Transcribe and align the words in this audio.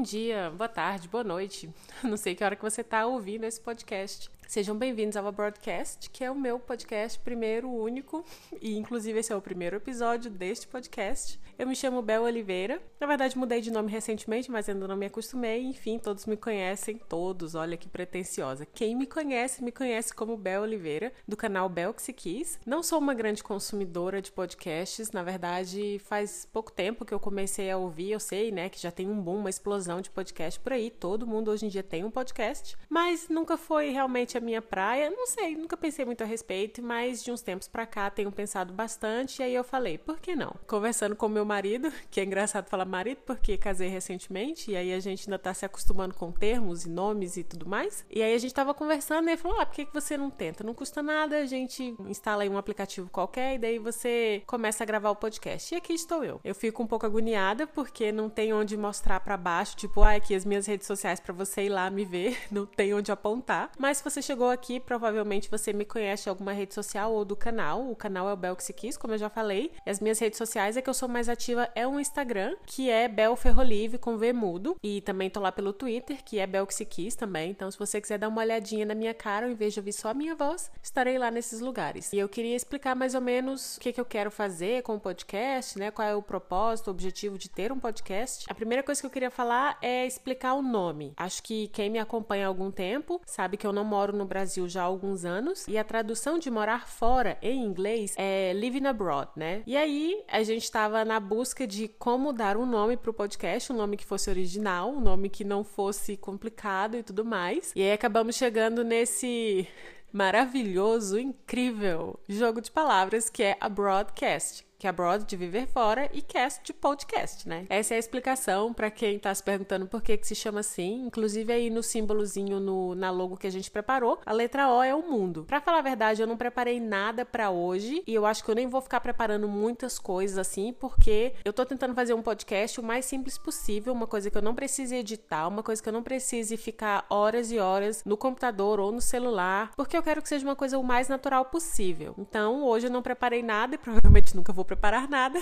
Bom 0.00 0.04
dia, 0.04 0.50
boa 0.56 0.66
tarde, 0.66 1.06
boa 1.08 1.22
noite. 1.22 1.68
Não 2.02 2.16
sei 2.16 2.34
que 2.34 2.42
hora 2.42 2.56
que 2.56 2.62
você 2.62 2.80
está 2.80 3.04
ouvindo 3.04 3.44
esse 3.44 3.60
podcast. 3.60 4.30
Sejam 4.50 4.76
bem-vindos 4.76 5.16
ao 5.16 5.30
Broadcast, 5.30 6.10
que 6.10 6.24
é 6.24 6.28
o 6.28 6.34
meu 6.34 6.58
podcast 6.58 7.16
primeiro, 7.20 7.70
único, 7.70 8.24
e 8.60 8.76
inclusive 8.76 9.20
esse 9.20 9.32
é 9.32 9.36
o 9.36 9.40
primeiro 9.40 9.76
episódio 9.76 10.28
deste 10.28 10.66
podcast. 10.66 11.40
Eu 11.56 11.68
me 11.68 11.76
chamo 11.76 12.02
Bel 12.02 12.24
Oliveira. 12.24 12.82
Na 12.98 13.06
verdade, 13.06 13.38
mudei 13.38 13.60
de 13.60 13.70
nome 13.70 13.92
recentemente, 13.92 14.50
mas 14.50 14.68
ainda 14.68 14.88
não 14.88 14.96
me 14.96 15.06
acostumei. 15.06 15.62
Enfim, 15.62 16.00
todos 16.00 16.26
me 16.26 16.36
conhecem, 16.36 17.00
todos, 17.08 17.54
olha 17.54 17.76
que 17.76 17.88
pretensiosa. 17.88 18.66
Quem 18.66 18.96
me 18.96 19.06
conhece, 19.06 19.62
me 19.62 19.70
conhece 19.70 20.12
como 20.12 20.36
Bel 20.36 20.62
Oliveira, 20.62 21.12
do 21.28 21.36
canal 21.36 21.68
Bel 21.68 21.94
que 21.94 22.02
se 22.02 22.12
quis. 22.12 22.58
Não 22.66 22.82
sou 22.82 22.98
uma 22.98 23.14
grande 23.14 23.44
consumidora 23.44 24.20
de 24.20 24.32
podcasts, 24.32 25.12
na 25.12 25.22
verdade, 25.22 26.00
faz 26.00 26.48
pouco 26.52 26.72
tempo 26.72 27.04
que 27.04 27.14
eu 27.14 27.20
comecei 27.20 27.70
a 27.70 27.76
ouvir, 27.76 28.10
eu 28.10 28.18
sei, 28.18 28.50
né, 28.50 28.68
que 28.68 28.82
já 28.82 28.90
tem 28.90 29.08
um 29.08 29.22
boom, 29.22 29.38
uma 29.38 29.50
explosão 29.50 30.00
de 30.00 30.10
podcast 30.10 30.58
por 30.58 30.72
aí. 30.72 30.90
Todo 30.90 31.24
mundo 31.24 31.52
hoje 31.52 31.66
em 31.66 31.68
dia 31.68 31.84
tem 31.84 32.02
um 32.02 32.10
podcast, 32.10 32.76
mas 32.88 33.28
nunca 33.28 33.56
foi 33.56 33.90
realmente 33.90 34.39
a 34.40 34.44
minha 34.44 34.60
praia. 34.60 35.10
Não 35.10 35.26
sei, 35.26 35.54
nunca 35.54 35.76
pensei 35.76 36.04
muito 36.04 36.22
a 36.22 36.26
respeito, 36.26 36.82
mas 36.82 37.22
de 37.22 37.30
uns 37.30 37.42
tempos 37.42 37.68
pra 37.68 37.86
cá 37.86 38.10
tenho 38.10 38.32
pensado 38.32 38.72
bastante 38.72 39.40
e 39.40 39.42
aí 39.44 39.54
eu 39.54 39.62
falei, 39.62 39.98
por 39.98 40.18
que 40.18 40.34
não? 40.34 40.54
Conversando 40.66 41.14
com 41.14 41.28
meu 41.28 41.44
marido, 41.44 41.92
que 42.10 42.20
é 42.20 42.24
engraçado 42.24 42.68
falar 42.68 42.84
marido 42.84 43.20
porque 43.24 43.56
casei 43.56 43.88
recentemente 43.88 44.70
e 44.70 44.76
aí 44.76 44.92
a 44.92 45.00
gente 45.00 45.28
ainda 45.28 45.38
tá 45.38 45.54
se 45.54 45.64
acostumando 45.64 46.14
com 46.14 46.32
termos 46.32 46.84
e 46.84 46.90
nomes 46.90 47.36
e 47.36 47.44
tudo 47.44 47.68
mais. 47.68 48.04
E 48.10 48.22
aí 48.22 48.34
a 48.34 48.38
gente 48.38 48.54
tava 48.54 48.74
conversando 48.74 49.28
e 49.28 49.32
ele 49.32 49.36
falou: 49.36 49.60
"Ah, 49.60 49.66
por 49.66 49.74
que 49.74 49.86
que 49.86 49.94
você 49.94 50.16
não 50.16 50.30
tenta? 50.30 50.64
Não 50.64 50.74
custa 50.74 51.02
nada, 51.02 51.38
a 51.38 51.46
gente 51.46 51.94
instala 52.06 52.42
aí 52.42 52.48
um 52.48 52.58
aplicativo 52.58 53.08
qualquer 53.10 53.54
e 53.54 53.58
daí 53.58 53.78
você 53.78 54.42
começa 54.46 54.82
a 54.82 54.86
gravar 54.86 55.10
o 55.10 55.16
podcast". 55.16 55.74
E 55.74 55.78
aqui 55.78 55.92
estou 55.92 56.24
eu. 56.24 56.40
Eu 56.42 56.54
fico 56.54 56.82
um 56.82 56.86
pouco 56.86 57.06
agoniada 57.06 57.66
porque 57.66 58.10
não 58.10 58.28
tem 58.28 58.52
onde 58.52 58.76
mostrar 58.76 59.20
para 59.20 59.36
baixo, 59.36 59.76
tipo, 59.76 60.02
ah, 60.02 60.14
aqui 60.14 60.34
as 60.34 60.44
minhas 60.44 60.66
redes 60.66 60.86
sociais 60.86 61.20
para 61.20 61.34
você 61.34 61.64
ir 61.64 61.68
lá 61.68 61.90
me 61.90 62.04
ver, 62.04 62.38
não 62.50 62.66
tem 62.66 62.94
onde 62.94 63.12
apontar. 63.12 63.70
Mas 63.78 63.98
se 63.98 64.04
você 64.04 64.22
chegou 64.30 64.48
aqui, 64.48 64.78
provavelmente 64.78 65.50
você 65.50 65.72
me 65.72 65.84
conhece 65.84 66.22
de 66.22 66.28
alguma 66.28 66.52
rede 66.52 66.72
social 66.72 67.12
ou 67.12 67.24
do 67.24 67.34
canal. 67.34 67.90
O 67.90 67.96
canal 67.96 68.28
é 68.28 68.32
o 68.32 68.36
Belxi 68.36 68.72
Kiss, 68.72 68.96
como 68.96 69.12
eu 69.12 69.18
já 69.18 69.28
falei. 69.28 69.72
E 69.84 69.90
as 69.90 69.98
minhas 69.98 70.20
redes 70.20 70.38
sociais 70.38 70.76
é 70.76 70.82
que 70.82 70.88
eu 70.88 70.94
sou 70.94 71.08
mais 71.08 71.28
ativa 71.28 71.68
é 71.74 71.84
o 71.84 71.98
Instagram, 71.98 72.54
que 72.64 72.88
é 72.88 73.08
Bel 73.08 73.34
Ferrolive 73.34 73.98
com 73.98 74.16
V 74.16 74.32
mudo. 74.32 74.76
E 74.84 75.00
também 75.00 75.28
tô 75.28 75.40
lá 75.40 75.50
pelo 75.50 75.72
Twitter, 75.72 76.22
que 76.22 76.38
é 76.38 76.46
Belxiquis 76.46 77.16
também. 77.16 77.50
Então, 77.50 77.68
se 77.72 77.76
você 77.76 78.00
quiser 78.00 78.18
dar 78.18 78.28
uma 78.28 78.40
olhadinha 78.40 78.86
na 78.86 78.94
minha 78.94 79.12
cara, 79.12 79.46
ao 79.46 79.52
invés 79.52 79.74
de 79.74 79.80
ouvir 79.80 79.92
só 79.92 80.10
a 80.10 80.14
minha 80.14 80.36
voz, 80.36 80.70
estarei 80.80 81.18
lá 81.18 81.28
nesses 81.28 81.60
lugares. 81.60 82.12
E 82.12 82.18
eu 82.18 82.28
queria 82.28 82.54
explicar 82.54 82.94
mais 82.94 83.16
ou 83.16 83.20
menos 83.20 83.78
o 83.78 83.80
que, 83.80 83.92
que 83.92 84.00
eu 84.00 84.04
quero 84.04 84.30
fazer 84.30 84.84
com 84.84 84.94
o 84.94 85.00
podcast, 85.00 85.76
né? 85.76 85.90
Qual 85.90 86.06
é 86.06 86.14
o 86.14 86.22
propósito, 86.22 86.86
o 86.86 86.90
objetivo 86.92 87.36
de 87.36 87.50
ter 87.50 87.72
um 87.72 87.80
podcast. 87.80 88.46
A 88.48 88.54
primeira 88.54 88.84
coisa 88.84 89.00
que 89.00 89.06
eu 89.08 89.10
queria 89.10 89.30
falar 89.30 89.76
é 89.82 90.06
explicar 90.06 90.54
o 90.54 90.62
nome. 90.62 91.14
Acho 91.16 91.42
que 91.42 91.66
quem 91.68 91.90
me 91.90 91.98
acompanha 91.98 92.44
há 92.44 92.48
algum 92.48 92.70
tempo 92.70 93.20
sabe 93.26 93.56
que 93.56 93.66
eu 93.66 93.72
não 93.72 93.84
moro 93.84 94.09
no 94.12 94.24
Brasil 94.24 94.68
já 94.68 94.82
há 94.82 94.84
alguns 94.84 95.24
anos 95.24 95.66
e 95.68 95.76
a 95.76 95.84
tradução 95.84 96.38
de 96.38 96.50
morar 96.50 96.88
fora 96.88 97.38
em 97.42 97.64
inglês 97.64 98.14
é 98.16 98.52
living 98.54 98.86
abroad, 98.86 99.30
né? 99.36 99.62
E 99.66 99.76
aí 99.76 100.22
a 100.28 100.42
gente 100.42 100.64
estava 100.64 101.04
na 101.04 101.18
busca 101.20 101.66
de 101.66 101.88
como 101.88 102.32
dar 102.32 102.56
um 102.56 102.66
nome 102.66 102.96
para 102.96 103.10
o 103.10 103.14
podcast, 103.14 103.72
um 103.72 103.76
nome 103.76 103.96
que 103.96 104.04
fosse 104.04 104.30
original, 104.30 104.90
um 104.90 105.00
nome 105.00 105.28
que 105.28 105.44
não 105.44 105.64
fosse 105.64 106.16
complicado 106.16 106.96
e 106.96 107.02
tudo 107.02 107.24
mais. 107.24 107.72
E 107.74 107.82
aí 107.82 107.92
acabamos 107.92 108.36
chegando 108.36 108.84
nesse 108.84 109.66
maravilhoso, 110.12 111.18
incrível 111.18 112.18
jogo 112.28 112.60
de 112.60 112.70
palavras 112.70 113.30
que 113.30 113.42
é 113.42 113.56
a 113.60 113.68
broadcast 113.68 114.69
que 114.80 114.86
é 114.86 114.90
abroad 114.90 115.26
de 115.26 115.36
viver 115.36 115.66
fora 115.66 116.08
e 116.10 116.22
cast 116.22 116.64
de 116.64 116.72
podcast, 116.72 117.46
né? 117.46 117.66
Essa 117.68 117.92
é 117.92 117.96
a 117.96 118.00
explicação 118.00 118.72
para 118.72 118.90
quem 118.90 119.18
tá 119.18 119.32
se 119.34 119.42
perguntando 119.42 119.86
por 119.86 120.00
que 120.00 120.16
que 120.16 120.26
se 120.26 120.34
chama 120.34 120.60
assim. 120.60 121.04
Inclusive 121.04 121.52
aí 121.52 121.68
no 121.68 121.82
símbolozinho 121.82 122.58
no, 122.58 122.94
na 122.94 123.10
logo 123.10 123.36
que 123.36 123.46
a 123.46 123.52
gente 123.52 123.70
preparou, 123.70 124.18
a 124.24 124.32
letra 124.32 124.72
O 124.72 124.82
é 124.82 124.94
o 124.94 125.02
mundo. 125.02 125.44
Para 125.46 125.60
falar 125.60 125.80
a 125.80 125.82
verdade, 125.82 126.22
eu 126.22 126.26
não 126.26 126.36
preparei 126.36 126.80
nada 126.80 127.26
para 127.26 127.50
hoje 127.50 128.02
e 128.06 128.14
eu 128.14 128.24
acho 128.24 128.42
que 128.42 128.50
eu 128.50 128.54
nem 128.54 128.68
vou 128.68 128.80
ficar 128.80 129.00
preparando 129.00 129.46
muitas 129.46 129.98
coisas 129.98 130.38
assim, 130.38 130.72
porque 130.72 131.34
eu 131.44 131.52
tô 131.52 131.66
tentando 131.66 131.94
fazer 131.94 132.14
um 132.14 132.22
podcast 132.22 132.80
o 132.80 132.82
mais 132.82 133.04
simples 133.04 133.36
possível, 133.36 133.92
uma 133.92 134.06
coisa 134.06 134.30
que 134.30 134.38
eu 134.38 134.42
não 134.42 134.54
precise 134.54 134.94
editar, 134.96 135.46
uma 135.46 135.62
coisa 135.62 135.82
que 135.82 135.88
eu 135.90 135.92
não 135.92 136.02
precise 136.02 136.56
ficar 136.56 137.04
horas 137.10 137.52
e 137.52 137.58
horas 137.58 138.02
no 138.06 138.16
computador 138.16 138.80
ou 138.80 138.90
no 138.90 139.00
celular, 139.02 139.72
porque 139.76 139.94
eu 139.94 140.02
quero 140.02 140.22
que 140.22 140.28
seja 140.30 140.46
uma 140.46 140.56
coisa 140.56 140.78
o 140.78 140.82
mais 140.82 141.06
natural 141.06 141.44
possível. 141.44 142.14
Então, 142.16 142.64
hoje 142.64 142.86
eu 142.86 142.90
não 142.90 143.02
preparei 143.02 143.42
nada 143.42 143.74
e 143.74 143.78
provavelmente 143.78 144.34
nunca 144.34 144.54
vou 144.54 144.69
preparar 144.70 145.10
nada. 145.10 145.40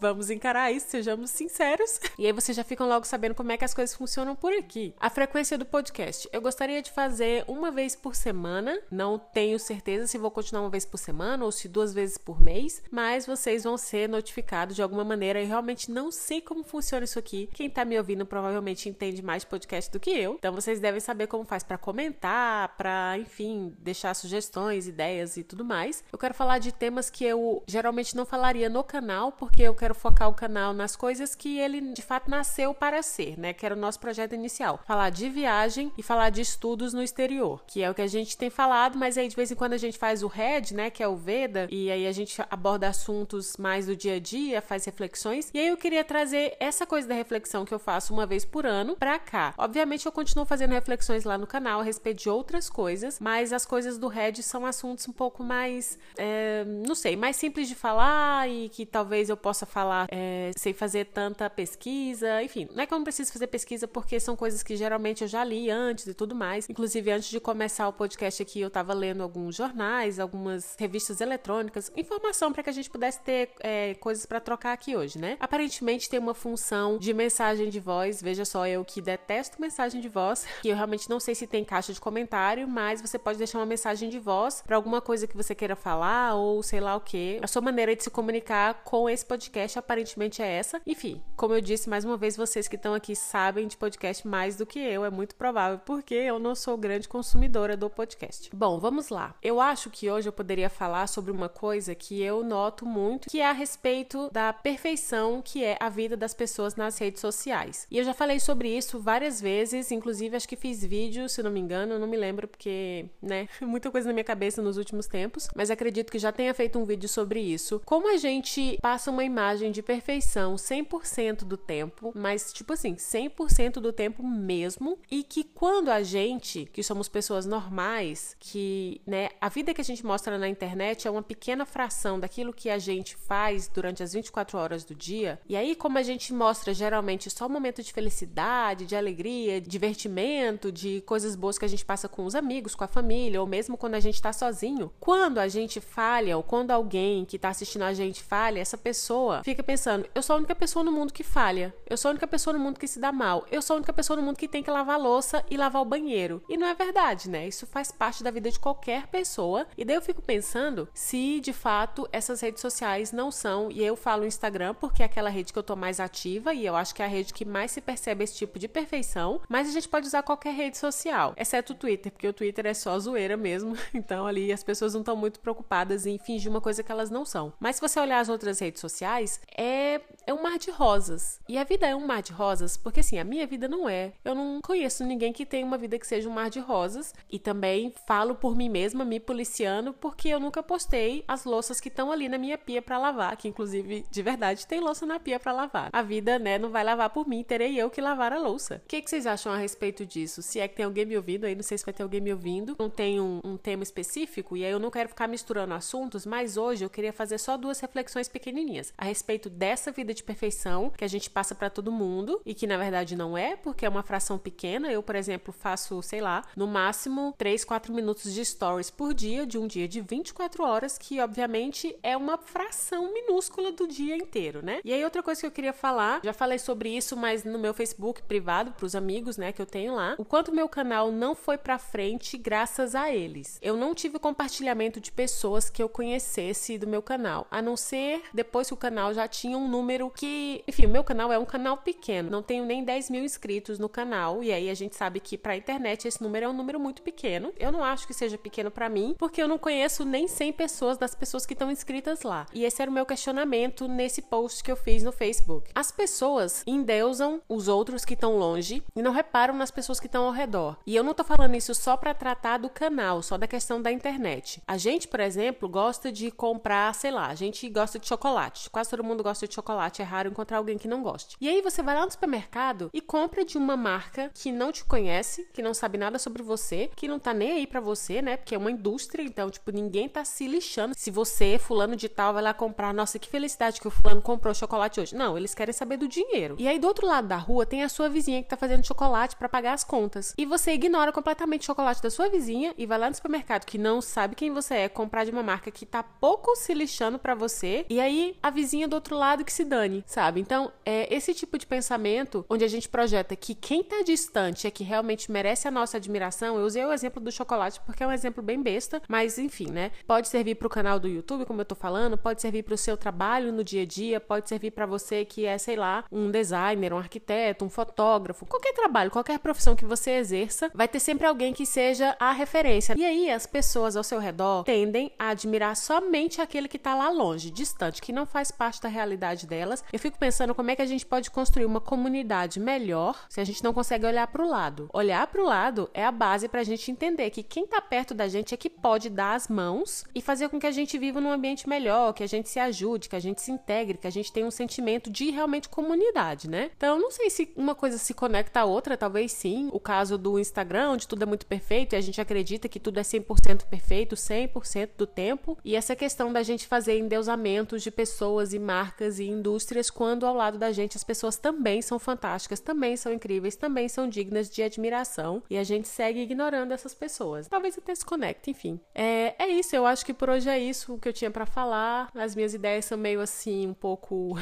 Vamos 0.00 0.30
encarar 0.30 0.70
isso, 0.70 0.88
sejamos 0.88 1.30
sinceros. 1.30 2.00
E 2.18 2.26
aí 2.26 2.32
vocês 2.32 2.56
já 2.56 2.64
ficam 2.64 2.88
logo 2.88 3.06
sabendo 3.06 3.34
como 3.34 3.52
é 3.52 3.56
que 3.56 3.64
as 3.64 3.74
coisas 3.74 3.94
funcionam 3.94 4.36
por 4.36 4.52
aqui. 4.52 4.94
A 5.00 5.10
frequência 5.10 5.56
do 5.58 5.64
podcast. 5.64 6.28
Eu 6.32 6.40
gostaria 6.40 6.80
de 6.82 6.90
fazer 6.90 7.44
uma 7.46 7.70
vez 7.70 7.96
por 7.96 8.14
semana. 8.14 8.78
Não 8.90 9.18
tenho 9.18 9.58
certeza 9.58 10.06
se 10.06 10.18
vou 10.18 10.30
continuar 10.30 10.62
uma 10.62 10.70
vez 10.70 10.84
por 10.84 10.98
semana 10.98 11.44
ou 11.44 11.52
se 11.52 11.68
duas 11.68 11.92
vezes 11.92 12.16
por 12.16 12.40
mês, 12.40 12.82
mas 12.90 13.26
vocês 13.26 13.64
vão 13.64 13.76
ser 13.76 14.08
notificados 14.08 14.76
de 14.76 14.82
alguma 14.82 15.04
maneira. 15.04 15.40
Eu 15.40 15.46
realmente 15.46 15.90
não 15.90 16.10
sei 16.10 16.40
como 16.40 16.64
funciona 16.64 17.04
isso 17.04 17.18
aqui. 17.18 17.48
Quem 17.52 17.68
tá 17.68 17.84
me 17.84 17.98
ouvindo 17.98 18.24
provavelmente 18.24 18.88
entende 18.88 19.22
mais 19.22 19.42
de 19.42 19.48
podcast 19.48 19.90
do 19.90 20.00
que 20.00 20.10
eu. 20.10 20.34
Então 20.34 20.52
vocês 20.52 20.80
devem 20.80 21.00
saber 21.00 21.26
como 21.26 21.44
faz 21.44 21.62
para 21.62 21.78
comentar, 21.78 22.76
para, 22.76 23.18
enfim, 23.18 23.74
deixar 23.78 24.14
sugestões, 24.14 24.86
ideias 24.86 25.36
e 25.36 25.44
tudo 25.44 25.64
mais. 25.64 26.02
Eu 26.12 26.18
quero 26.18 26.34
falar 26.34 26.58
de 26.58 26.72
temas 26.72 27.10
que 27.10 27.24
eu 27.24 27.62
geralmente 27.66 28.16
não 28.16 28.24
falaria 28.24 28.68
no 28.68 28.82
canal, 28.82 29.32
porque 29.32 29.62
eu 29.62 29.74
quero 29.74 29.83
quero 29.84 29.94
focar 29.94 30.30
o 30.30 30.34
canal 30.34 30.72
nas 30.72 30.96
coisas 30.96 31.34
que 31.34 31.58
ele 31.58 31.92
de 31.92 32.00
fato 32.00 32.30
nasceu 32.30 32.72
para 32.72 33.02
ser, 33.02 33.38
né? 33.38 33.52
Que 33.52 33.66
era 33.66 33.74
o 33.74 33.78
nosso 33.78 34.00
projeto 34.00 34.34
inicial. 34.34 34.80
Falar 34.86 35.10
de 35.10 35.28
viagem 35.28 35.92
e 35.98 36.02
falar 36.02 36.30
de 36.30 36.40
estudos 36.40 36.94
no 36.94 37.02
exterior, 37.02 37.62
que 37.66 37.82
é 37.82 37.90
o 37.90 37.94
que 37.94 38.00
a 38.00 38.06
gente 38.06 38.34
tem 38.34 38.48
falado, 38.48 38.96
mas 38.96 39.18
aí 39.18 39.28
de 39.28 39.36
vez 39.36 39.50
em 39.50 39.54
quando 39.54 39.74
a 39.74 39.76
gente 39.76 39.98
faz 39.98 40.22
o 40.22 40.26
Red, 40.26 40.72
né? 40.72 40.88
Que 40.88 41.02
é 41.02 41.08
o 41.08 41.16
Veda, 41.16 41.68
e 41.70 41.90
aí 41.90 42.06
a 42.06 42.12
gente 42.12 42.42
aborda 42.50 42.88
assuntos 42.88 43.58
mais 43.58 43.84
do 43.84 43.94
dia 43.94 44.14
a 44.14 44.18
dia, 44.18 44.62
faz 44.62 44.86
reflexões. 44.86 45.50
E 45.52 45.58
aí 45.58 45.68
eu 45.68 45.76
queria 45.76 46.02
trazer 46.02 46.56
essa 46.58 46.86
coisa 46.86 47.06
da 47.06 47.14
reflexão 47.14 47.66
que 47.66 47.74
eu 47.74 47.78
faço 47.78 48.14
uma 48.14 48.24
vez 48.24 48.42
por 48.42 48.64
ano 48.64 48.96
pra 48.96 49.18
cá. 49.18 49.52
Obviamente 49.58 50.06
eu 50.06 50.12
continuo 50.12 50.46
fazendo 50.46 50.72
reflexões 50.72 51.24
lá 51.24 51.36
no 51.36 51.46
canal 51.46 51.80
a 51.80 51.82
respeito 51.84 52.22
de 52.22 52.30
outras 52.30 52.70
coisas, 52.70 53.20
mas 53.20 53.52
as 53.52 53.66
coisas 53.66 53.98
do 53.98 54.08
Red 54.08 54.36
são 54.36 54.64
assuntos 54.64 55.06
um 55.06 55.12
pouco 55.12 55.44
mais, 55.44 55.98
é, 56.16 56.64
não 56.64 56.94
sei, 56.94 57.16
mais 57.16 57.36
simples 57.36 57.68
de 57.68 57.74
falar 57.74 58.48
e 58.48 58.70
que 58.70 58.86
talvez 58.86 59.28
eu 59.28 59.36
possa 59.36 59.66
falar 59.74 60.06
é, 60.08 60.52
sem 60.56 60.72
fazer 60.72 61.06
tanta 61.06 61.50
pesquisa, 61.50 62.40
enfim, 62.44 62.68
não 62.72 62.80
é 62.80 62.86
que 62.86 62.94
eu 62.94 62.98
não 62.98 63.02
preciso 63.02 63.32
fazer 63.32 63.48
pesquisa 63.48 63.88
porque 63.88 64.20
são 64.20 64.36
coisas 64.36 64.62
que 64.62 64.76
geralmente 64.76 65.22
eu 65.22 65.28
já 65.28 65.42
li 65.42 65.68
antes 65.68 66.06
e 66.06 66.14
tudo 66.14 66.32
mais. 66.32 66.70
Inclusive, 66.70 67.10
antes 67.10 67.28
de 67.28 67.40
começar 67.40 67.88
o 67.88 67.92
podcast 67.92 68.40
aqui, 68.40 68.60
eu 68.60 68.70
tava 68.70 68.94
lendo 68.94 69.22
alguns 69.24 69.56
jornais, 69.56 70.20
algumas 70.20 70.76
revistas 70.78 71.20
eletrônicas, 71.20 71.90
informação 71.96 72.52
para 72.52 72.62
que 72.62 72.70
a 72.70 72.72
gente 72.72 72.88
pudesse 72.88 73.20
ter 73.20 73.50
é, 73.60 73.94
coisas 73.94 74.24
para 74.24 74.38
trocar 74.38 74.72
aqui 74.72 74.96
hoje, 74.96 75.18
né? 75.18 75.36
Aparentemente 75.40 76.08
tem 76.08 76.20
uma 76.20 76.34
função 76.34 76.96
de 76.96 77.12
mensagem 77.12 77.68
de 77.68 77.80
voz, 77.80 78.22
veja 78.22 78.44
só, 78.44 78.68
eu 78.68 78.84
que 78.84 79.00
detesto 79.00 79.60
mensagem 79.60 80.00
de 80.00 80.08
voz, 80.08 80.46
que 80.62 80.68
eu 80.68 80.76
realmente 80.76 81.10
não 81.10 81.18
sei 81.18 81.34
se 81.34 81.48
tem 81.48 81.64
caixa 81.64 81.92
de 81.92 82.00
comentário, 82.00 82.68
mas 82.68 83.00
você 83.00 83.18
pode 83.18 83.38
deixar 83.38 83.58
uma 83.58 83.66
mensagem 83.66 84.08
de 84.08 84.20
voz 84.20 84.62
para 84.64 84.76
alguma 84.76 85.00
coisa 85.00 85.26
que 85.26 85.36
você 85.36 85.52
queira 85.52 85.74
falar 85.74 86.34
ou 86.36 86.62
sei 86.62 86.80
lá 86.80 86.94
o 86.94 87.00
que. 87.00 87.40
A 87.42 87.48
sua 87.48 87.60
maneira 87.60 87.96
de 87.96 88.04
se 88.04 88.10
comunicar 88.10 88.84
com 88.84 89.10
esse 89.10 89.26
podcast 89.26 89.63
podcast 89.64 89.78
aparentemente 89.78 90.42
é 90.42 90.46
essa. 90.46 90.80
Enfim, 90.86 91.22
como 91.36 91.54
eu 91.54 91.60
disse 91.60 91.88
mais 91.88 92.04
uma 92.04 92.16
vez, 92.16 92.36
vocês 92.36 92.68
que 92.68 92.76
estão 92.76 92.94
aqui 92.94 93.16
sabem 93.16 93.66
de 93.66 93.76
podcast 93.76 94.26
mais 94.26 94.56
do 94.56 94.66
que 94.66 94.78
eu, 94.78 95.04
é 95.04 95.10
muito 95.10 95.34
provável, 95.34 95.78
porque 95.78 96.14
eu 96.14 96.38
não 96.38 96.54
sou 96.54 96.76
grande 96.76 97.08
consumidora 97.08 97.76
do 97.76 97.88
podcast. 97.88 98.50
Bom, 98.54 98.78
vamos 98.78 99.08
lá. 99.08 99.34
Eu 99.42 99.60
acho 99.60 99.90
que 99.90 100.10
hoje 100.10 100.28
eu 100.28 100.32
poderia 100.32 100.68
falar 100.68 101.06
sobre 101.06 101.30
uma 101.30 101.48
coisa 101.48 101.94
que 101.94 102.20
eu 102.22 102.44
noto 102.44 102.84
muito, 102.84 103.28
que 103.28 103.40
é 103.40 103.48
a 103.48 103.52
respeito 103.52 104.30
da 104.30 104.52
perfeição 104.52 105.40
que 105.42 105.64
é 105.64 105.76
a 105.80 105.88
vida 105.88 106.16
das 106.16 106.34
pessoas 106.34 106.76
nas 106.76 106.98
redes 106.98 107.20
sociais. 107.20 107.86
E 107.90 107.98
eu 107.98 108.04
já 108.04 108.12
falei 108.12 108.40
sobre 108.40 108.68
isso 108.68 109.00
várias 109.00 109.40
vezes, 109.40 109.90
inclusive 109.90 110.36
acho 110.36 110.48
que 110.48 110.56
fiz 110.56 110.84
vídeo, 110.84 111.28
se 111.28 111.42
não 111.42 111.50
me 111.50 111.60
engano, 111.60 111.98
não 111.98 112.06
me 112.06 112.16
lembro 112.16 112.46
porque, 112.46 113.06
né, 113.22 113.48
muita 113.62 113.90
coisa 113.90 114.08
na 114.08 114.12
minha 114.12 114.24
cabeça 114.24 114.60
nos 114.60 114.76
últimos 114.76 115.06
tempos, 115.06 115.48
mas 115.54 115.70
acredito 115.70 116.10
que 116.10 116.18
já 116.18 116.32
tenha 116.32 116.52
feito 116.52 116.78
um 116.78 116.84
vídeo 116.84 117.08
sobre 117.08 117.40
isso. 117.40 117.80
Como 117.84 118.12
a 118.12 118.16
gente 118.16 118.78
passa 118.80 119.10
uma 119.10 119.24
imagem 119.24 119.53
de 119.54 119.82
perfeição 119.82 120.56
100% 120.56 121.44
do 121.44 121.56
tempo, 121.56 122.12
mas 122.14 122.52
tipo 122.52 122.72
assim, 122.72 122.94
100% 122.94 123.74
do 123.74 123.92
tempo 123.92 124.22
mesmo, 124.22 124.98
e 125.10 125.22
que 125.22 125.44
quando 125.44 125.90
a 125.90 126.02
gente, 126.02 126.68
que 126.72 126.82
somos 126.82 127.08
pessoas 127.08 127.46
normais, 127.46 128.36
que, 128.38 129.00
né, 129.06 129.30
a 129.40 129.48
vida 129.48 129.74
que 129.74 129.80
a 129.80 129.84
gente 129.84 130.04
mostra 130.04 130.38
na 130.38 130.48
internet 130.48 131.06
é 131.06 131.10
uma 131.10 131.22
pequena 131.22 131.64
fração 131.64 132.18
daquilo 132.18 132.52
que 132.52 132.68
a 132.70 132.78
gente 132.78 133.16
faz 133.16 133.68
durante 133.68 134.02
as 134.02 134.12
24 134.12 134.58
horas 134.58 134.84
do 134.84 134.94
dia. 134.94 135.38
E 135.48 135.56
aí 135.56 135.74
como 135.74 135.98
a 135.98 136.02
gente 136.02 136.32
mostra 136.32 136.74
geralmente 136.74 137.30
só 137.30 137.46
um 137.46 137.50
momento 137.50 137.82
de 137.82 137.92
felicidade, 137.92 138.86
de 138.86 138.96
alegria, 138.96 139.60
divertimento, 139.60 140.72
de 140.72 141.00
coisas 141.02 141.36
boas 141.36 141.58
que 141.58 141.64
a 141.64 141.68
gente 141.68 141.84
passa 141.84 142.08
com 142.08 142.24
os 142.24 142.34
amigos, 142.34 142.74
com 142.74 142.84
a 142.84 142.88
família, 142.88 143.40
ou 143.40 143.46
mesmo 143.46 143.76
quando 143.76 143.94
a 143.94 144.00
gente 144.00 144.20
tá 144.20 144.32
sozinho, 144.32 144.92
quando 144.98 145.38
a 145.38 145.48
gente 145.48 145.80
falha 145.80 146.36
ou 146.36 146.42
quando 146.42 146.70
alguém 146.70 147.24
que 147.24 147.38
tá 147.38 147.48
assistindo 147.48 147.82
a 147.82 147.92
gente 147.92 148.22
falha, 148.22 148.60
essa 148.60 148.76
pessoa 148.78 149.42
fica 149.44 149.62
pensando: 149.62 150.06
eu 150.14 150.22
sou 150.22 150.34
a 150.34 150.38
única 150.38 150.54
pessoa 150.54 150.82
no 150.82 150.90
mundo 150.90 151.12
que 151.12 151.22
falha. 151.22 151.74
Eu 151.86 151.96
sou 151.96 152.08
a 152.08 152.12
única 152.12 152.26
pessoa 152.26 152.54
no 152.54 152.60
mundo 152.60 152.80
que 152.80 152.88
se 152.88 152.98
dá 152.98 153.12
mal. 153.12 153.46
Eu 153.50 153.60
sou 153.60 153.74
a 153.74 153.76
única 153.76 153.92
pessoa 153.92 154.16
no 154.16 154.22
mundo 154.22 154.38
que 154.38 154.48
tem 154.48 154.62
que 154.62 154.70
lavar 154.70 154.98
louça 154.98 155.44
e 155.50 155.56
lavar 155.56 155.82
o 155.82 155.84
banheiro. 155.84 156.42
E 156.48 156.56
não 156.56 156.66
é 156.66 156.74
verdade, 156.74 157.28
né? 157.28 157.46
Isso 157.46 157.66
faz 157.66 157.92
parte 157.92 158.24
da 158.24 158.30
vida 158.30 158.50
de 158.50 158.58
qualquer 158.58 159.06
pessoa. 159.08 159.66
E 159.76 159.84
daí 159.84 159.96
eu 159.96 160.02
fico 160.02 160.22
pensando 160.22 160.88
se 160.94 161.40
de 161.40 161.52
fato 161.52 162.08
essas 162.10 162.40
redes 162.40 162.62
sociais 162.62 163.12
não 163.12 163.30
são, 163.30 163.70
e 163.70 163.84
eu 163.84 163.94
falo 163.96 164.24
Instagram 164.24 164.74
porque 164.74 165.02
é 165.02 165.06
aquela 165.06 165.28
rede 165.28 165.52
que 165.52 165.58
eu 165.58 165.62
tô 165.62 165.76
mais 165.76 166.00
ativa 166.00 166.54
e 166.54 166.64
eu 166.64 166.74
acho 166.74 166.94
que 166.94 167.02
é 167.02 167.04
a 167.04 167.08
rede 167.08 167.34
que 167.34 167.44
mais 167.44 167.70
se 167.70 167.80
percebe 167.80 168.24
esse 168.24 168.36
tipo 168.36 168.58
de 168.58 168.66
perfeição, 168.66 169.40
mas 169.48 169.68
a 169.68 169.72
gente 169.72 169.88
pode 169.88 170.06
usar 170.06 170.22
qualquer 170.22 170.54
rede 170.54 170.78
social, 170.78 171.34
exceto 171.36 171.72
o 171.72 171.76
Twitter, 171.76 172.10
porque 172.10 172.26
o 172.26 172.32
Twitter 172.32 172.66
é 172.66 172.74
só 172.74 172.98
zoeira 172.98 173.36
mesmo. 173.36 173.76
Então 173.94 174.26
ali 174.26 174.52
as 174.52 174.62
pessoas 174.62 174.92
não 174.92 175.00
estão 175.00 175.16
muito 175.16 175.40
preocupadas 175.40 176.04
em 176.04 176.18
fingir 176.18 176.50
uma 176.50 176.60
coisa 176.60 176.82
que 176.82 176.90
elas 176.90 177.10
não 177.10 177.24
são. 177.24 177.52
Mas 177.60 177.76
se 177.76 177.82
você 177.82 177.98
olhar 178.00 178.18
as 178.18 178.28
outras 178.28 178.58
redes 178.58 178.80
sociais, 178.80 179.33
é 179.56 180.00
é 180.26 180.32
um 180.32 180.42
mar 180.42 180.58
de 180.58 180.70
rosas. 180.70 181.40
E 181.48 181.58
a 181.58 181.64
vida 181.64 181.86
é 181.86 181.94
um 181.94 182.06
mar 182.06 182.22
de 182.22 182.32
rosas, 182.32 182.76
porque 182.76 183.00
assim, 183.00 183.18
a 183.18 183.24
minha 183.24 183.46
vida 183.46 183.68
não 183.68 183.88
é. 183.88 184.12
Eu 184.24 184.34
não 184.34 184.60
conheço 184.62 185.04
ninguém 185.04 185.32
que 185.32 185.44
tenha 185.44 185.66
uma 185.66 185.78
vida 185.78 185.98
que 185.98 186.06
seja 186.06 186.28
um 186.28 186.32
mar 186.32 186.50
de 186.50 186.60
rosas. 186.60 187.12
E 187.30 187.38
também 187.38 187.92
falo 188.06 188.34
por 188.34 188.56
mim 188.56 188.68
mesma, 188.68 189.04
me 189.04 189.20
policiando, 189.20 189.92
porque 189.92 190.28
eu 190.28 190.40
nunca 190.40 190.62
postei 190.62 191.24
as 191.28 191.44
louças 191.44 191.80
que 191.80 191.88
estão 191.88 192.10
ali 192.10 192.28
na 192.28 192.38
minha 192.38 192.56
pia 192.56 192.80
para 192.80 192.98
lavar, 192.98 193.36
que 193.36 193.48
inclusive, 193.48 194.06
de 194.10 194.22
verdade, 194.22 194.66
tem 194.66 194.80
louça 194.80 195.04
na 195.04 195.20
pia 195.20 195.38
para 195.38 195.52
lavar. 195.52 195.90
A 195.92 196.02
vida, 196.02 196.38
né, 196.38 196.58
não 196.58 196.70
vai 196.70 196.84
lavar 196.84 197.10
por 197.10 197.28
mim, 197.28 197.42
terei 197.42 197.78
eu 197.78 197.90
que 197.90 198.00
lavar 198.00 198.32
a 198.32 198.38
louça. 198.38 198.80
O 198.84 198.88
que, 198.88 199.02
que 199.02 199.10
vocês 199.10 199.26
acham 199.26 199.52
a 199.52 199.58
respeito 199.58 200.06
disso? 200.06 200.42
Se 200.42 200.58
é 200.58 200.66
que 200.68 200.76
tem 200.76 200.86
alguém 200.86 201.04
me 201.04 201.16
ouvindo 201.16 201.44
aí, 201.44 201.54
não 201.54 201.62
sei 201.62 201.76
se 201.76 201.84
vai 201.84 201.92
ter 201.92 202.02
alguém 202.02 202.20
me 202.20 202.32
ouvindo. 202.32 202.76
Não 202.78 202.88
tem 202.88 203.20
um, 203.20 203.40
um 203.44 203.56
tema 203.56 203.82
específico, 203.82 204.56
e 204.56 204.64
aí 204.64 204.72
eu 204.72 204.78
não 204.78 204.90
quero 204.90 205.08
ficar 205.08 205.28
misturando 205.28 205.74
assuntos, 205.74 206.24
mas 206.24 206.56
hoje 206.56 206.84
eu 206.84 206.90
queria 206.90 207.12
fazer 207.12 207.38
só 207.38 207.56
duas 207.56 207.78
reflexões 207.80 208.28
pequenininhas 208.28 208.92
a 208.96 209.04
respeito 209.04 209.23
dessa 209.50 209.90
vida 209.90 210.12
de 210.14 210.22
perfeição 210.22 210.90
que 210.90 211.04
a 211.04 211.08
gente 211.08 211.30
passa 211.30 211.54
para 211.54 211.70
todo 211.70 211.92
mundo 211.92 212.40
e 212.44 212.54
que 212.54 212.66
na 212.66 212.76
verdade 212.76 213.16
não 213.16 213.36
é, 213.36 213.56
porque 213.56 213.86
é 213.86 213.88
uma 213.88 214.02
fração 214.02 214.38
pequena. 214.38 214.90
Eu, 214.90 215.02
por 215.02 215.16
exemplo, 215.16 215.52
faço, 215.52 216.02
sei 216.02 216.20
lá, 216.20 216.44
no 216.56 216.66
máximo 216.66 217.34
3, 217.38 217.64
4 217.64 217.92
minutos 217.92 218.32
de 218.32 218.44
stories 218.44 218.90
por 218.90 219.14
dia, 219.14 219.46
de 219.46 219.58
um 219.58 219.66
dia 219.66 219.88
de 219.88 220.00
24 220.00 220.64
horas, 220.64 220.98
que 220.98 221.20
obviamente 221.20 221.96
é 222.02 222.16
uma 222.16 222.36
fração 222.38 223.12
minúscula 223.12 223.72
do 223.72 223.86
dia 223.86 224.16
inteiro, 224.16 224.64
né? 224.64 224.80
E 224.84 224.92
aí 224.92 225.04
outra 225.04 225.22
coisa 225.22 225.40
que 225.40 225.46
eu 225.46 225.50
queria 225.50 225.72
falar, 225.72 226.20
já 226.22 226.32
falei 226.32 226.58
sobre 226.58 226.88
isso, 226.90 227.16
mas 227.16 227.44
no 227.44 227.58
meu 227.58 227.72
Facebook 227.72 228.22
privado 228.22 228.72
para 228.72 228.86
os 228.86 228.94
amigos, 228.94 229.36
né, 229.36 229.52
que 229.52 229.62
eu 229.62 229.66
tenho 229.66 229.94
lá, 229.94 230.14
o 230.18 230.24
quanto 230.24 230.52
meu 230.52 230.68
canal 230.68 231.10
não 231.10 231.34
foi 231.34 231.56
para 231.56 231.78
frente 231.78 232.36
graças 232.36 232.94
a 232.94 233.12
eles. 233.12 233.58
Eu 233.62 233.76
não 233.76 233.94
tive 233.94 234.18
compartilhamento 234.18 235.00
de 235.00 235.10
pessoas 235.10 235.70
que 235.70 235.82
eu 235.82 235.88
conhecesse 235.88 236.76
do 236.78 236.86
meu 236.86 237.02
canal, 237.02 237.46
a 237.50 237.62
não 237.62 237.76
ser 237.76 238.22
depois 238.32 238.68
que 238.68 238.74
o 238.74 238.76
canal 238.76 239.13
já 239.14 239.26
tinha 239.26 239.56
um 239.56 239.68
número 239.68 240.10
que. 240.10 240.62
Enfim, 240.66 240.86
o 240.86 240.88
meu 240.88 241.04
canal 241.04 241.32
é 241.32 241.38
um 241.38 241.44
canal 241.44 241.78
pequeno. 241.78 242.30
Não 242.30 242.42
tenho 242.42 242.64
nem 242.64 242.84
10 242.84 243.10
mil 243.10 243.24
inscritos 243.24 243.78
no 243.78 243.88
canal. 243.88 244.42
E 244.42 244.52
aí 244.52 244.68
a 244.68 244.74
gente 244.74 244.96
sabe 244.96 245.20
que 245.20 245.38
pra 245.38 245.56
internet 245.56 246.06
esse 246.06 246.22
número 246.22 246.46
é 246.46 246.48
um 246.48 246.52
número 246.52 246.78
muito 246.78 247.02
pequeno. 247.02 247.52
Eu 247.58 247.72
não 247.72 247.82
acho 247.82 248.06
que 248.06 248.14
seja 248.14 248.36
pequeno 248.36 248.70
para 248.70 248.88
mim, 248.88 249.14
porque 249.18 249.42
eu 249.42 249.48
não 249.48 249.58
conheço 249.58 250.04
nem 250.04 250.28
100 250.28 250.52
pessoas 250.52 250.98
das 250.98 251.14
pessoas 251.14 251.46
que 251.46 251.52
estão 251.52 251.70
inscritas 251.70 252.22
lá. 252.22 252.46
E 252.52 252.64
esse 252.64 252.82
era 252.82 252.90
o 252.90 252.94
meu 252.94 253.06
questionamento 253.06 253.88
nesse 253.88 254.20
post 254.22 254.62
que 254.62 254.70
eu 254.70 254.76
fiz 254.76 255.02
no 255.02 255.12
Facebook. 255.12 255.70
As 255.74 255.90
pessoas 255.90 256.62
endeusam 256.66 257.40
os 257.48 257.68
outros 257.68 258.04
que 258.04 258.14
estão 258.14 258.36
longe 258.36 258.82
e 258.94 259.02
não 259.02 259.12
reparam 259.12 259.54
nas 259.54 259.70
pessoas 259.70 260.00
que 260.00 260.06
estão 260.06 260.24
ao 260.24 260.32
redor. 260.32 260.76
E 260.86 260.94
eu 260.94 261.04
não 261.04 261.14
tô 261.14 261.24
falando 261.24 261.54
isso 261.54 261.74
só 261.74 261.96
para 261.96 262.14
tratar 262.14 262.58
do 262.58 262.68
canal, 262.68 263.22
só 263.22 263.38
da 263.38 263.46
questão 263.46 263.80
da 263.80 263.92
internet. 263.92 264.62
A 264.66 264.76
gente, 264.76 265.08
por 265.08 265.20
exemplo, 265.20 265.68
gosta 265.68 266.10
de 266.10 266.30
comprar, 266.30 266.94
sei 266.94 267.10
lá, 267.10 267.28
a 267.28 267.34
gente 267.34 267.68
gosta 267.68 267.98
de 267.98 268.06
chocolate. 268.06 268.70
Quase 268.70 268.90
todo 268.94 269.02
mundo 269.02 269.24
gosta 269.24 269.48
de 269.48 269.54
chocolate 269.54 270.02
é 270.02 270.04
raro 270.04 270.28
encontrar 270.28 270.58
alguém 270.58 270.78
que 270.78 270.86
não 270.86 271.02
goste. 271.02 271.36
E 271.40 271.48
aí 271.48 271.60
você 271.60 271.82
vai 271.82 271.96
lá 271.96 272.04
no 272.04 272.12
supermercado 272.12 272.90
e 272.94 273.00
compra 273.00 273.44
de 273.44 273.58
uma 273.58 273.76
marca 273.76 274.30
que 274.32 274.52
não 274.52 274.70
te 274.70 274.84
conhece, 274.84 275.48
que 275.52 275.60
não 275.60 275.74
sabe 275.74 275.98
nada 275.98 276.16
sobre 276.16 276.44
você, 276.44 276.88
que 276.94 277.08
não 277.08 277.18
tá 277.18 277.34
nem 277.34 277.52
aí 277.52 277.66
para 277.66 277.80
você, 277.80 278.22
né? 278.22 278.36
Porque 278.36 278.54
é 278.54 278.58
uma 278.58 278.70
indústria, 278.70 279.24
então, 279.24 279.50
tipo, 279.50 279.72
ninguém 279.72 280.08
tá 280.08 280.24
se 280.24 280.46
lixando. 280.46 280.94
Se 280.96 281.10
você, 281.10 281.58
fulano 281.58 281.96
de 281.96 282.08
tal, 282.08 282.34
vai 282.34 282.42
lá 282.42 282.54
comprar, 282.54 282.94
nossa, 282.94 283.18
que 283.18 283.28
felicidade 283.28 283.80
que 283.80 283.88
o 283.88 283.90
fulano 283.90 284.22
comprou 284.22 284.54
chocolate 284.54 285.00
hoje. 285.00 285.16
Não, 285.16 285.36
eles 285.36 285.54
querem 285.54 285.72
saber 285.72 285.96
do 285.96 286.06
dinheiro. 286.06 286.54
E 286.56 286.68
aí 286.68 286.78
do 286.78 286.86
outro 286.86 287.04
lado 287.04 287.26
da 287.26 287.36
rua 287.36 287.66
tem 287.66 287.82
a 287.82 287.88
sua 287.88 288.08
vizinha 288.08 288.44
que 288.44 288.48
tá 288.48 288.56
fazendo 288.56 288.86
chocolate 288.86 289.34
para 289.34 289.48
pagar 289.48 289.72
as 289.72 289.82
contas. 289.82 290.34
E 290.38 290.46
você 290.46 290.72
ignora 290.72 291.10
completamente 291.10 291.62
o 291.62 291.66
chocolate 291.66 292.00
da 292.00 292.10
sua 292.10 292.28
vizinha 292.28 292.72
e 292.78 292.86
vai 292.86 292.98
lá 292.98 293.08
no 293.08 293.16
supermercado 293.16 293.64
que 293.64 293.76
não 293.76 294.00
sabe 294.00 294.36
quem 294.36 294.52
você 294.52 294.74
é, 294.74 294.88
comprar 294.88 295.24
de 295.24 295.32
uma 295.32 295.42
marca 295.42 295.72
que 295.72 295.84
tá 295.84 296.02
pouco 296.04 296.54
se 296.54 296.72
lixando 296.72 297.18
para 297.18 297.34
você. 297.34 297.84
E 297.90 298.00
aí 298.00 298.36
a 298.40 298.50
vizinha 298.50 298.83
do 298.88 298.94
outro 298.94 299.16
lado 299.16 299.44
que 299.44 299.52
se 299.52 299.64
dane 299.64 300.04
sabe? 300.06 300.40
Então, 300.40 300.72
é 300.84 301.12
esse 301.14 301.34
tipo 301.34 301.58
de 301.58 301.66
pensamento 301.66 302.44
onde 302.48 302.64
a 302.64 302.68
gente 302.68 302.88
projeta 302.88 303.36
que 303.36 303.54
quem 303.54 303.82
tá 303.82 304.02
distante 304.02 304.66
é 304.66 304.70
que 304.70 304.84
realmente 304.84 305.30
merece 305.30 305.68
a 305.68 305.70
nossa 305.70 305.96
admiração. 305.96 306.58
Eu 306.58 306.64
usei 306.64 306.84
o 306.84 306.92
exemplo 306.92 307.20
do 307.20 307.32
chocolate 307.32 307.80
porque 307.84 308.02
é 308.02 308.06
um 308.06 308.12
exemplo 308.12 308.42
bem 308.42 308.62
besta, 308.62 309.02
mas 309.08 309.38
enfim, 309.38 309.70
né? 309.70 309.90
Pode 310.06 310.28
servir 310.28 310.54
para 310.54 310.66
o 310.66 310.70
canal 310.70 310.98
do 310.98 311.08
YouTube, 311.08 311.44
como 311.44 311.60
eu 311.60 311.64
tô 311.64 311.74
falando, 311.74 312.16
pode 312.16 312.40
servir 312.40 312.62
para 312.62 312.74
o 312.74 312.78
seu 312.78 312.96
trabalho 312.96 313.52
no 313.52 313.64
dia 313.64 313.82
a 313.82 313.86
dia, 313.86 314.20
pode 314.20 314.48
servir 314.48 314.70
para 314.70 314.86
você 314.86 315.24
que 315.24 315.44
é, 315.44 315.58
sei 315.58 315.76
lá, 315.76 316.04
um 316.10 316.30
designer, 316.30 316.92
um 316.92 316.98
arquiteto, 316.98 317.64
um 317.64 317.70
fotógrafo, 317.70 318.46
qualquer 318.46 318.72
trabalho, 318.72 319.10
qualquer 319.10 319.38
profissão 319.38 319.76
que 319.76 319.84
você 319.84 320.12
exerça, 320.12 320.70
vai 320.74 320.88
ter 320.88 321.00
sempre 321.00 321.26
alguém 321.26 321.52
que 321.52 321.66
seja 321.66 322.16
a 322.18 322.32
referência. 322.32 322.94
E 322.96 323.04
aí 323.04 323.30
as 323.30 323.46
pessoas 323.46 323.96
ao 323.96 324.04
seu 324.04 324.18
redor 324.18 324.64
tendem 324.64 325.12
a 325.18 325.28
admirar 325.30 325.76
somente 325.76 326.40
aquele 326.40 326.68
que 326.68 326.78
tá 326.78 326.94
lá 326.94 327.10
longe, 327.10 327.50
distante, 327.50 328.00
que 328.00 328.12
não 328.12 328.26
faz 328.26 328.50
parte 328.50 328.73
da 328.80 328.88
realidade 328.88 329.46
dela 329.46 329.64
delas, 329.64 329.84
eu 329.92 329.98
fico 329.98 330.18
pensando 330.18 330.54
como 330.54 330.70
é 330.70 330.76
que 330.76 330.82
a 330.82 330.86
gente 330.86 331.06
pode 331.06 331.30
construir 331.30 331.64
uma 331.64 331.80
comunidade 331.80 332.60
melhor 332.60 333.26
se 333.28 333.40
a 333.40 333.44
gente 333.44 333.62
não 333.64 333.72
consegue 333.72 334.06
olhar 334.06 334.26
para 334.26 334.44
o 334.44 334.48
lado. 334.48 334.88
Olhar 334.92 335.26
para 335.26 335.40
o 335.40 335.44
lado 335.44 335.88
é 335.94 336.04
a 336.04 336.12
base 336.12 336.48
para 336.48 336.60
a 336.60 336.64
gente 336.64 336.90
entender 336.90 337.30
que 337.30 337.42
quem 337.42 337.64
está 337.64 337.80
perto 337.80 338.14
da 338.14 338.28
gente 338.28 338.52
é 338.52 338.56
que 338.56 338.68
pode 338.68 339.08
dar 339.08 339.34
as 339.34 339.48
mãos 339.48 340.04
e 340.14 340.20
fazer 340.20 340.48
com 340.48 340.58
que 340.58 340.66
a 340.66 340.70
gente 340.70 340.98
viva 340.98 341.20
num 341.20 341.30
ambiente 341.30 341.68
melhor, 341.68 342.12
que 342.12 342.22
a 342.22 342.26
gente 342.26 342.48
se 342.48 342.58
ajude, 342.58 343.08
que 343.08 343.16
a 343.16 343.20
gente 343.20 343.40
se 343.40 343.50
integre, 343.50 343.98
que 343.98 344.06
a 344.06 344.10
gente 344.10 344.32
tenha 344.32 344.46
um 344.46 344.50
sentimento 344.50 345.10
de 345.10 345.30
realmente 345.30 345.68
comunidade, 345.68 346.48
né? 346.48 346.70
Então, 346.76 346.98
não 346.98 347.10
sei 347.10 347.30
se 347.30 347.52
uma 347.56 347.74
coisa 347.74 347.96
se 347.96 348.12
conecta 348.12 348.60
à 348.60 348.64
outra, 348.64 348.96
talvez 348.96 349.32
sim. 349.32 349.68
O 349.72 349.80
caso 349.80 350.18
do 350.18 350.38
Instagram, 350.38 350.90
onde 350.90 351.08
tudo 351.08 351.22
é 351.22 351.26
muito 351.26 351.46
perfeito 351.46 351.94
e 351.94 351.96
a 351.96 352.00
gente 352.00 352.20
acredita 352.20 352.68
que 352.68 352.80
tudo 352.80 352.98
é 352.98 353.02
100% 353.02 353.64
perfeito 353.66 354.14
100% 354.14 354.90
do 354.96 355.06
tempo. 355.06 355.58
E 355.64 355.76
essa 355.76 355.96
questão 355.96 356.32
da 356.32 356.42
gente 356.42 356.66
fazer 356.66 356.98
endeusamentos 356.98 357.82
de 357.82 357.90
pessoas 357.90 358.52
e 358.52 358.58
marcas 358.64 359.18
e 359.18 359.28
indústrias 359.28 359.90
quando 359.90 360.26
ao 360.26 360.34
lado 360.34 360.58
da 360.58 360.72
gente 360.72 360.96
as 360.96 361.04
pessoas 361.04 361.36
também 361.36 361.82
são 361.82 361.98
fantásticas, 361.98 362.58
também 362.58 362.96
são 362.96 363.12
incríveis, 363.12 363.54
também 363.54 363.88
são 363.88 364.08
dignas 364.08 364.50
de 364.50 364.62
admiração 364.62 365.42
e 365.48 365.56
a 365.56 365.62
gente 365.62 365.86
segue 365.86 366.20
ignorando 366.20 366.72
essas 366.72 366.94
pessoas. 366.94 367.46
Talvez 367.46 367.76
até 367.78 367.94
se 367.94 368.04
conecte, 368.04 368.50
enfim. 368.50 368.80
É, 368.94 369.34
é 369.38 369.48
isso, 369.48 369.76
eu 369.76 369.86
acho 369.86 370.04
que 370.04 370.14
por 370.14 370.30
hoje 370.30 370.48
é 370.48 370.58
isso 370.58 370.98
que 370.98 371.08
eu 371.08 371.12
tinha 371.12 371.30
para 371.30 371.46
falar. 371.46 372.10
As 372.14 372.34
minhas 372.34 372.54
ideias 372.54 372.86
são 372.86 372.96
meio 372.98 373.20
assim, 373.20 373.68
um 373.68 373.74
pouco 373.74 374.36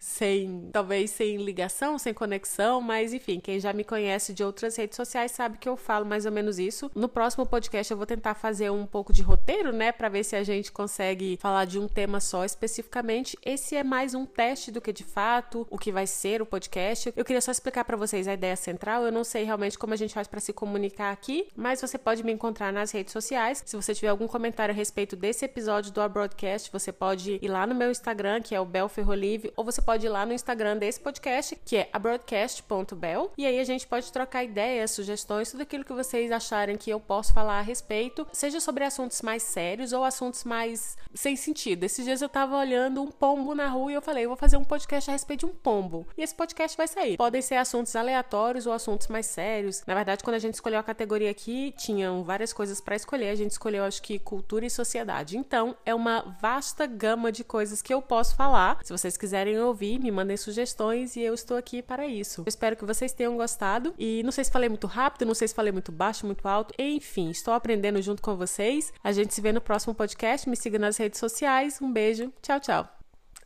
sem, 0.00 0.70
talvez 0.72 1.10
sem 1.10 1.36
ligação, 1.36 1.98
sem 1.98 2.12
conexão, 2.12 2.80
mas 2.80 3.12
enfim, 3.12 3.40
quem 3.40 3.60
já 3.60 3.72
me 3.72 3.84
conhece 3.84 4.32
de 4.32 4.42
outras 4.42 4.76
redes 4.76 4.96
sociais 4.96 5.32
sabe 5.32 5.58
que 5.58 5.68
eu 5.68 5.76
falo 5.76 6.04
mais 6.04 6.26
ou 6.26 6.32
menos 6.32 6.58
isso. 6.58 6.90
No 6.94 7.08
próximo 7.08 7.46
podcast 7.46 7.90
eu 7.90 7.96
vou 7.96 8.06
tentar 8.06 8.34
fazer 8.34 8.70
um 8.70 8.86
pouco 8.86 9.12
de 9.12 9.22
roteiro, 9.22 9.72
né, 9.72 9.92
para 9.92 10.08
ver 10.08 10.24
se 10.24 10.36
a 10.36 10.42
gente 10.42 10.72
consegue 10.72 11.38
falar 11.40 11.64
de 11.64 11.78
um 11.78 11.88
tema 11.88 12.20
só 12.20 12.44
especificamente. 12.44 13.36
Esse 13.44 13.76
é 13.76 13.84
mais 13.84 14.14
um 14.14 14.26
teste 14.26 14.70
do 14.70 14.80
que 14.80 14.92
de 14.92 15.04
fato 15.04 15.66
o 15.70 15.78
que 15.78 15.92
vai 15.92 16.06
ser 16.06 16.42
o 16.42 16.46
podcast. 16.46 17.12
Eu 17.16 17.24
queria 17.24 17.40
só 17.40 17.50
explicar 17.50 17.84
para 17.84 17.96
vocês 17.96 18.26
a 18.28 18.34
ideia 18.34 18.56
central. 18.56 19.04
Eu 19.04 19.12
não 19.12 19.24
sei 19.24 19.44
realmente 19.44 19.78
como 19.78 19.92
a 19.92 19.96
gente 19.96 20.14
faz 20.14 20.26
para 20.26 20.40
se 20.40 20.52
comunicar 20.52 21.12
aqui, 21.12 21.48
mas 21.56 21.80
você 21.80 21.98
pode 21.98 22.24
me 22.24 22.32
encontrar 22.32 22.72
nas 22.72 22.90
redes 22.90 23.12
sociais. 23.12 23.62
Se 23.64 23.76
você 23.76 23.94
tiver 23.94 24.08
algum 24.08 24.26
comentário 24.26 24.72
a 24.72 24.76
respeito 24.76 25.16
desse 25.16 25.44
episódio 25.44 25.92
do 25.92 26.08
Broadcast, 26.08 26.70
você 26.72 26.92
pode 26.92 27.38
ir 27.42 27.48
lá 27.48 27.66
no 27.66 27.74
meu 27.74 27.90
Instagram, 27.90 28.40
que 28.40 28.54
é 28.54 28.60
o 28.60 28.64
Bel 28.64 28.88
Ferrolive, 28.88 29.52
ou 29.56 29.64
você 29.70 29.82
pode 29.82 30.06
ir 30.06 30.08
lá 30.08 30.24
no 30.24 30.32
Instagram 30.32 30.78
desse 30.78 30.98
podcast, 30.98 31.54
que 31.62 31.76
é 31.76 31.90
abroadcast.bel, 31.92 33.32
e 33.36 33.44
aí 33.44 33.58
a 33.60 33.64
gente 33.64 33.86
pode 33.86 34.10
trocar 34.10 34.42
ideias, 34.42 34.92
sugestões, 34.92 35.50
tudo 35.50 35.62
aquilo 35.62 35.84
que 35.84 35.92
vocês 35.92 36.32
acharem 36.32 36.78
que 36.78 36.88
eu 36.88 36.98
posso 36.98 37.34
falar 37.34 37.58
a 37.58 37.62
respeito, 37.62 38.26
seja 38.32 38.60
sobre 38.60 38.84
assuntos 38.84 39.20
mais 39.20 39.42
sérios 39.42 39.92
ou 39.92 40.04
assuntos 40.04 40.44
mais 40.44 40.96
sem 41.14 41.36
sentido. 41.36 41.84
Esses 41.84 42.04
dias 42.04 42.22
eu 42.22 42.28
tava 42.30 42.56
olhando 42.56 43.02
um 43.02 43.10
pombo 43.10 43.54
na 43.54 43.68
rua 43.68 43.92
e 43.92 43.94
eu 43.94 44.00
falei, 44.00 44.24
eu 44.24 44.30
vou 44.30 44.38
fazer 44.38 44.56
um 44.56 44.64
podcast 44.64 45.10
a 45.10 45.12
respeito 45.12 45.40
de 45.40 45.46
um 45.46 45.54
pombo. 45.54 46.06
E 46.16 46.22
esse 46.22 46.34
podcast 46.34 46.76
vai 46.76 46.88
sair. 46.88 47.18
Podem 47.18 47.42
ser 47.42 47.56
assuntos 47.56 47.94
aleatórios 47.94 48.66
ou 48.66 48.72
assuntos 48.72 49.08
mais 49.08 49.26
sérios. 49.26 49.82
Na 49.86 49.94
verdade, 49.94 50.24
quando 50.24 50.36
a 50.36 50.38
gente 50.38 50.54
escolheu 50.54 50.78
a 50.78 50.82
categoria 50.82 51.30
aqui, 51.30 51.74
tinham 51.76 52.24
várias 52.24 52.52
coisas 52.52 52.80
para 52.80 52.96
escolher. 52.96 53.28
A 53.28 53.34
gente 53.34 53.50
escolheu, 53.50 53.84
acho 53.84 54.00
que, 54.00 54.18
cultura 54.18 54.64
e 54.64 54.70
sociedade. 54.70 55.36
Então, 55.36 55.76
é 55.84 55.94
uma 55.94 56.38
vasta 56.40 56.86
gama 56.86 57.30
de 57.30 57.44
coisas 57.44 57.82
que 57.82 57.92
eu 57.92 58.00
posso 58.00 58.34
falar. 58.34 58.78
Se 58.82 58.92
vocês 58.92 59.16
quiserem 59.16 59.57
ouvir, 59.66 59.98
me 59.98 60.10
mandem 60.10 60.36
sugestões 60.36 61.16
e 61.16 61.20
eu 61.20 61.34
estou 61.34 61.56
aqui 61.56 61.82
para 61.82 62.06
isso. 62.06 62.42
Eu 62.42 62.44
espero 62.48 62.76
que 62.76 62.84
vocês 62.84 63.12
tenham 63.12 63.36
gostado 63.36 63.94
e 63.98 64.22
não 64.22 64.32
sei 64.32 64.44
se 64.44 64.50
falei 64.50 64.68
muito 64.68 64.86
rápido, 64.86 65.26
não 65.26 65.34
sei 65.34 65.48
se 65.48 65.54
falei 65.54 65.72
muito 65.72 65.92
baixo, 65.92 66.26
muito 66.26 66.46
alto, 66.46 66.74
enfim, 66.78 67.30
estou 67.30 67.54
aprendendo 67.54 68.00
junto 68.02 68.22
com 68.22 68.36
vocês. 68.36 68.92
A 69.02 69.12
gente 69.12 69.34
se 69.34 69.40
vê 69.40 69.52
no 69.52 69.60
próximo 69.60 69.94
podcast, 69.94 70.48
me 70.48 70.56
siga 70.56 70.78
nas 70.78 70.96
redes 70.96 71.18
sociais. 71.18 71.80
Um 71.80 71.92
beijo, 71.92 72.32
tchau, 72.42 72.60
tchau. 72.60 72.88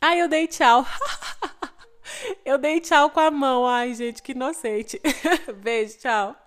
Ai, 0.01 0.21
eu 0.21 0.27
dei 0.27 0.47
tchau. 0.47 0.85
eu 2.45 2.57
dei 2.57 2.79
tchau 2.81 3.09
com 3.09 3.19
a 3.19 3.31
mão. 3.31 3.65
Ai, 3.65 3.93
gente, 3.93 4.21
que 4.21 4.33
inocente. 4.33 4.99
Beijo, 5.63 5.97
tchau. 5.99 6.42